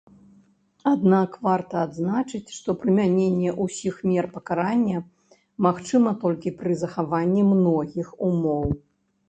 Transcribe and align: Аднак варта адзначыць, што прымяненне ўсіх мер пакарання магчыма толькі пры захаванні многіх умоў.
Аднак 0.91 1.35
варта 1.47 1.75
адзначыць, 1.87 2.53
што 2.57 2.69
прымяненне 2.85 3.51
ўсіх 3.67 4.01
мер 4.13 4.25
пакарання 4.39 5.03
магчыма 5.69 6.17
толькі 6.27 6.57
пры 6.63 6.71
захаванні 6.83 7.47
многіх 7.55 8.07
умоў. 8.33 8.71